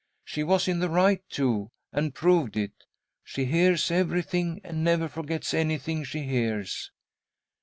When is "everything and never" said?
3.91-5.07